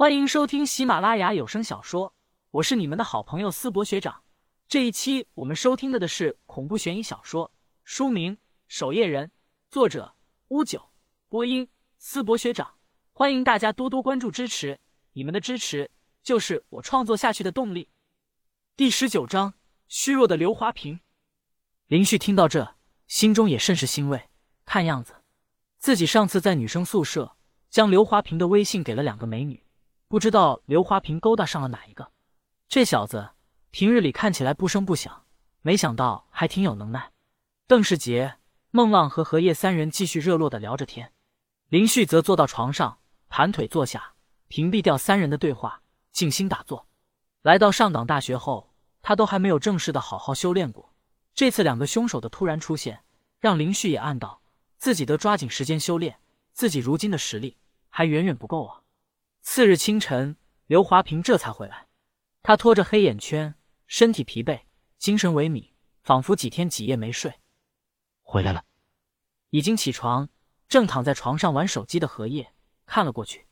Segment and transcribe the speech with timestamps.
[0.00, 2.14] 欢迎收听喜马拉雅有声小说，
[2.52, 4.22] 我是你们的好朋友思博学长。
[4.66, 7.52] 这一期我们收听的的是恐怖悬疑小说，
[7.84, 8.36] 书名
[8.66, 9.26] 《守夜人》，
[9.68, 10.14] 作者
[10.48, 10.88] 乌九，
[11.28, 11.68] 播音
[11.98, 12.76] 思博学长。
[13.12, 14.80] 欢迎大家多多关注支持，
[15.12, 15.90] 你们的支持
[16.22, 17.90] 就是我创作下去的动力。
[18.74, 19.52] 第十九章：
[19.86, 21.00] 虚弱的刘华平。
[21.88, 22.74] 林旭听到这，
[23.06, 24.30] 心中也甚是欣慰。
[24.64, 25.16] 看样子，
[25.76, 27.36] 自己上次在女生宿舍
[27.68, 29.62] 将刘华平的微信给了两个美女。
[30.10, 32.10] 不知道刘华平勾搭上了哪一个？
[32.68, 33.30] 这小子
[33.70, 35.22] 平日里看起来不声不响，
[35.62, 37.12] 没想到还挺有能耐。
[37.68, 38.34] 邓世杰、
[38.72, 41.12] 孟浪和何叶三人继续热络的聊着天，
[41.68, 44.14] 林旭则坐到床上，盘腿坐下，
[44.48, 46.88] 屏蔽掉三人的对话，静心打坐。
[47.42, 50.92] 来到上港大学后，他都还没有正式的好好修炼过。
[51.36, 53.04] 这次两个凶手的突然出现，
[53.38, 54.42] 让林旭也暗道
[54.76, 56.18] 自己得抓紧时间修炼，
[56.52, 57.56] 自己如今的实力
[57.88, 58.79] 还远远不够啊。
[59.42, 60.36] 次日清晨，
[60.66, 61.88] 刘华平这才回来。
[62.42, 63.54] 他拖着黑眼圈，
[63.86, 64.62] 身体疲惫，
[64.98, 67.32] 精神萎靡，仿佛几天几夜没睡。
[68.22, 68.64] 回来了，
[69.50, 70.28] 已经起床，
[70.68, 72.52] 正躺在床上玩手机的荷叶
[72.86, 73.46] 看了过去。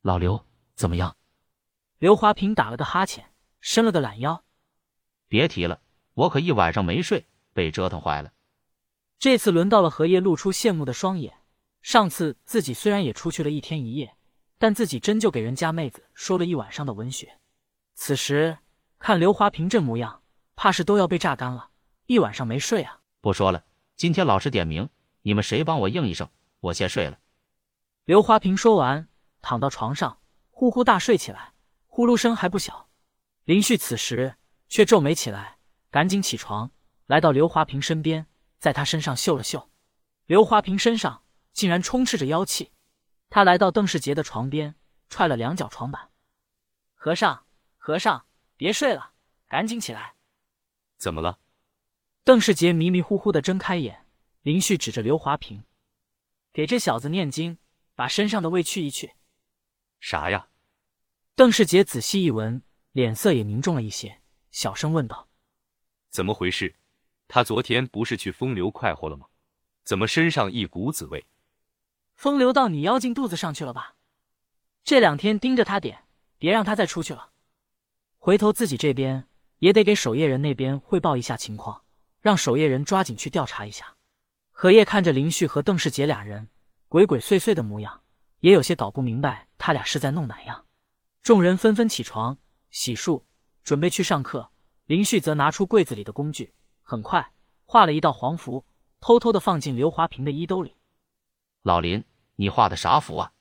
[0.00, 1.16] 老刘怎么样？
[1.98, 4.44] 刘华平打了个哈欠，伸了个懒腰。
[5.28, 5.80] 别提了，
[6.14, 8.32] 我可一晚上没睡，被折腾坏了。
[9.18, 11.38] 这次轮到了荷叶露出羡慕的双眼。
[11.80, 14.16] 上次自己虽然也出去了一天一夜。
[14.62, 17.36] 但自己真就给人家妹子说了一晚上的文学。
[17.96, 18.58] 此时
[19.00, 20.22] 看刘华平这模样，
[20.54, 21.70] 怕是都要被榨干了，
[22.06, 23.00] 一晚上没睡啊！
[23.20, 23.64] 不说了，
[23.96, 24.88] 今天老师点名，
[25.22, 26.28] 你们谁帮我应一声，
[26.60, 27.18] 我先睡了。
[28.04, 29.08] 刘华平说完，
[29.40, 30.18] 躺到床上，
[30.52, 31.54] 呼呼大睡起来，
[31.88, 32.88] 呼噜声还不小。
[33.42, 34.36] 林旭此时
[34.68, 35.56] 却皱眉起来，
[35.90, 36.70] 赶紧起床，
[37.06, 38.26] 来到刘华平身边，
[38.60, 39.68] 在他身上嗅了嗅。
[40.26, 42.70] 刘华平身上竟然充斥着妖气。
[43.34, 44.74] 他来到邓世杰的床边，
[45.08, 46.10] 踹了两脚床板。
[46.92, 47.46] 和尚，
[47.78, 48.26] 和尚，
[48.58, 49.14] 别睡了，
[49.48, 50.16] 赶紧起来！
[50.98, 51.38] 怎么了？
[52.24, 54.06] 邓世杰迷迷糊糊的睁开眼。
[54.42, 55.64] 林旭指着刘华平，
[56.52, 57.56] 给这小子念经，
[57.94, 59.14] 把身上的味去一去。
[59.98, 60.48] 啥呀？
[61.34, 65.30] 邓世杰仔细一闻，脸色也凝重了一些，小声问道
[66.12, 66.76] ：“怎么回事？
[67.28, 69.28] 他昨天不是去风流快活了吗？
[69.84, 71.24] 怎么身上一股子味？”
[72.22, 73.96] 风流到你妖精肚子上去了吧？
[74.84, 76.04] 这两天盯着他点，
[76.38, 77.30] 别让他再出去了。
[78.16, 79.26] 回头自己这边
[79.58, 81.82] 也得给守夜人那边汇报一下情况，
[82.20, 83.96] 让守夜人抓紧去调查一下。
[84.52, 86.48] 荷叶看着林旭和邓世杰俩人
[86.86, 88.02] 鬼鬼祟祟的模样，
[88.38, 90.66] 也有些搞不明白他俩是在弄哪样。
[91.24, 92.38] 众人纷纷起床
[92.70, 93.24] 洗漱，
[93.64, 94.52] 准备去上课。
[94.84, 97.32] 林旭则拿出柜子里的工具，很快
[97.64, 98.64] 画了一道黄符，
[99.00, 100.76] 偷偷的放进刘华平的衣兜里。
[101.64, 102.04] 老林。
[102.36, 103.32] 你画的啥符啊？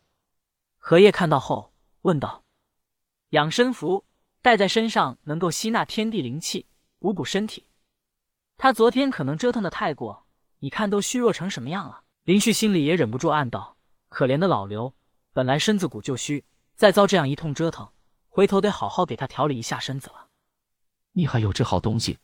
[0.78, 2.44] 荷叶看到后问道
[3.30, 4.06] ：“养生符，
[4.42, 6.68] 带在身上能够吸纳天地灵气，
[7.00, 7.68] 补补身体。
[8.58, 10.26] 他昨天可能折腾的太过，
[10.60, 13.78] 你看都虚弱成什么样了。”林旭心里也忍不住暗道
[14.10, 14.94] ：“可怜的老刘，
[15.34, 17.92] 本来身子骨就虚，再遭这样一通折腾，
[18.30, 20.28] 回头得好好给他调理一下身子了。”
[21.14, 22.20] 你还有这好东西？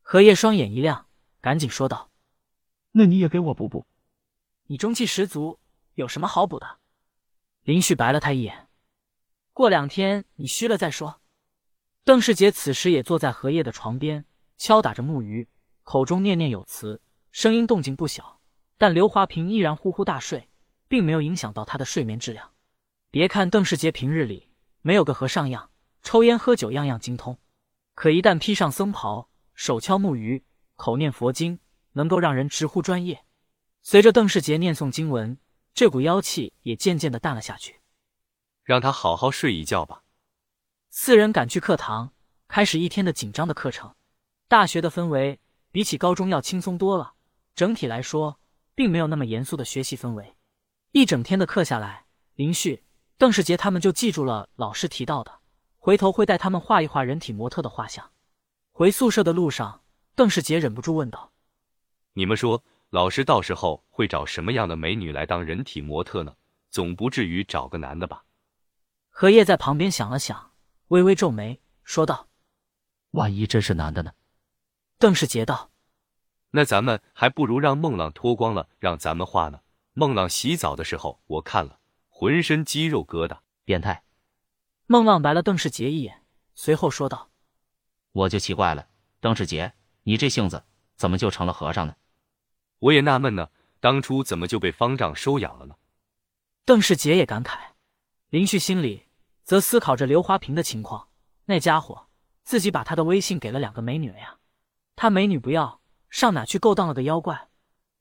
[0.00, 1.06] 荷叶双眼一亮，
[1.40, 2.10] 赶紧说道
[2.92, 3.86] ：“那你也给我补补，
[4.66, 5.58] 你中气十足。”
[5.94, 6.78] 有什么好补的？
[7.62, 8.68] 林旭白了他一眼。
[9.52, 11.20] 过两天你虚了再说。
[12.04, 14.24] 邓世杰此时也坐在荷叶的床边，
[14.56, 15.48] 敲打着木鱼，
[15.82, 17.00] 口中念念有词，
[17.30, 18.40] 声音动静不小。
[18.78, 20.48] 但刘华平依然呼呼大睡，
[20.88, 22.50] 并没有影响到他的睡眠质量。
[23.10, 24.48] 别看邓世杰平日里
[24.80, 25.70] 没有个和尚样，
[26.02, 27.38] 抽烟喝酒样样精通，
[27.94, 30.42] 可一旦披上僧袍，手敲木鱼，
[30.74, 31.60] 口念佛经，
[31.92, 33.24] 能够让人直呼专业。
[33.82, 35.38] 随着邓世杰念诵经文。
[35.74, 37.80] 这股妖气也渐渐的淡了下去，
[38.62, 40.02] 让他好好睡一觉吧。
[40.90, 42.12] 四人赶去课堂，
[42.46, 43.94] 开始一天的紧张的课程。
[44.48, 45.40] 大学的氛围
[45.70, 47.14] 比起高中要轻松多了，
[47.54, 48.38] 整体来说，
[48.74, 50.36] 并没有那么严肃的学习氛围。
[50.90, 52.84] 一整天的课下来，林旭、
[53.16, 55.40] 邓世杰他们就记住了老师提到的，
[55.78, 58.10] 回头会带他们画一画人体模特的画像。
[58.72, 59.82] 回宿舍的路上，
[60.14, 61.32] 邓世杰忍不住问道
[62.12, 62.62] ：“你们说？”
[62.92, 66.36] 老师到时候会找什么样的美女来当人体模特呢？
[66.68, 68.26] 总不至于找个男的吧？
[69.08, 70.52] 荷叶在旁边想了想，
[70.88, 72.28] 微微皱眉，说道
[73.12, 74.12] ：“万一真是男的呢？”
[75.00, 75.70] 邓世杰道
[76.52, 79.62] ：“那咱们还不如让孟浪脱光了，让咱们画呢。
[79.94, 81.80] 孟浪洗澡的时候，我看了，
[82.10, 84.04] 浑身肌肉疙瘩，变态。”
[84.84, 87.30] 孟浪白了邓世杰一眼，随后说道
[88.12, 88.86] ：“我就奇怪了，
[89.18, 89.72] 邓世杰，
[90.02, 90.62] 你这性子
[90.94, 91.96] 怎么就成了和尚呢？”
[92.82, 93.48] 我也纳闷呢，
[93.78, 95.76] 当初怎么就被方丈收养了呢？
[96.64, 97.56] 邓世杰也感慨，
[98.30, 99.04] 林旭心里
[99.44, 101.08] 则思考着刘华平的情况。
[101.44, 102.08] 那家伙
[102.42, 104.38] 自己把他的微信给了两个美女了呀，
[104.96, 105.80] 他美女不要，
[106.10, 107.48] 上哪去勾当了个妖怪？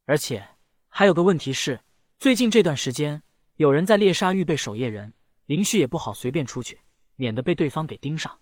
[0.06, 0.48] 而且
[0.88, 1.82] 还有个问题是，
[2.18, 3.22] 最近这段时间
[3.58, 5.14] 有人在猎杀预备守夜人，
[5.46, 6.82] 林旭也不好随便出去，
[7.18, 8.40] 免得被对方给盯上。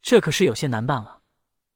[0.00, 1.20] 这可是有些难办了。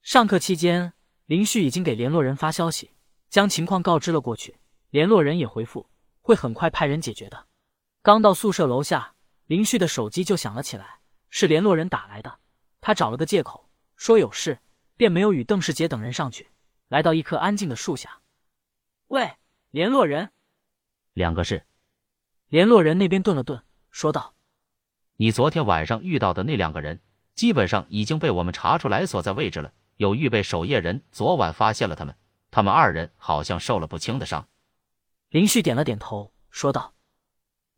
[0.00, 0.94] 上课期间，
[1.26, 2.92] 林旭已经给联络人发消息，
[3.28, 4.56] 将情况告知了过去。
[4.90, 5.88] 联络人也回复
[6.22, 7.46] 会很快派人解决的。
[8.02, 9.14] 刚到宿舍楼下，
[9.46, 12.38] 林旭的手机就响了起来，是联络人打来的。
[12.80, 14.58] 他找了个借口说有事，
[14.96, 16.48] 便没有与邓世杰等人上去，
[16.88, 18.20] 来到一棵安静的树下。
[19.08, 19.32] 喂，
[19.70, 20.30] 联络人，
[21.12, 21.64] 两个是。
[22.48, 24.34] 联络人那边顿了顿，说道
[25.16, 27.02] ：“你昨天晚上遇到的那两个人，
[27.34, 29.72] 基本上已经被我们查出来所在位置了。
[29.96, 32.16] 有预备守夜人昨晚发现了他们，
[32.50, 34.48] 他们二人好像受了不轻的伤。”
[35.30, 36.94] 林旭点了点头，说道：“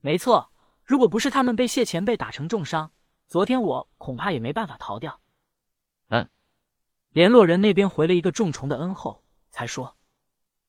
[0.01, 0.53] 没错，
[0.85, 2.93] 如果不是他们被谢前辈打成重伤，
[3.27, 5.21] 昨天我恐怕也没办法逃掉。”
[6.11, 6.29] 嗯，
[7.11, 9.97] 联络人那边回了一个重重的恩后，才说：“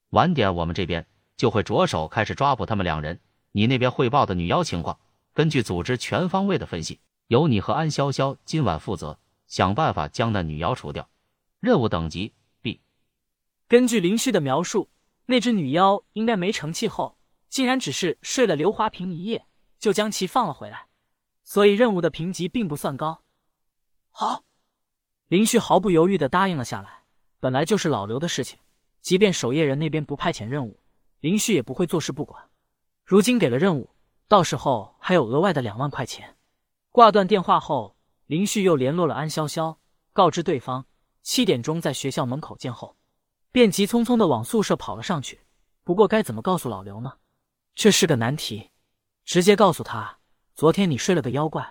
[0.10, 1.06] 晚点我们这边
[1.38, 3.20] 就会着手开始抓捕他们两人。
[3.52, 5.00] 你那边汇报的女妖情况，
[5.34, 11.10] 根据组织全方位的分析，由你和安潇潇今晚负责，想办法将那女妖除掉。
[11.60, 12.34] 任务等级 B。”
[13.72, 14.90] 根据林旭的描述。
[15.28, 19.46] 那只女妖应该没成气候，竟然只是睡了刘华平一夜，
[19.80, 20.88] 就将其放了回来，
[21.46, 23.24] 所以任务的评级并不算高。
[24.10, 24.44] 好，
[25.30, 27.04] 林旭毫不犹豫的答应了下来。
[27.40, 28.60] 本来就是老刘的事情，
[29.00, 30.82] 即便守夜人那边不派遣任务，
[31.22, 32.50] 林旭也不会坐视不管。
[33.06, 33.92] 如今给了任务，
[34.28, 36.36] 到时候还有额外的两万块钱。
[36.90, 37.96] 挂断电话后，
[38.26, 39.78] 林旭又联络了安潇潇，
[40.12, 40.86] 告知对方
[41.22, 42.98] 七点钟在学校门口见后。
[43.52, 45.42] 便急匆匆的往宿舍跑了上去。
[45.84, 47.14] 不过该怎么告诉老刘呢？
[47.76, 48.70] 这是个难题。
[49.26, 50.20] 直接告诉他，
[50.56, 51.66] 昨天你睡了个妖怪，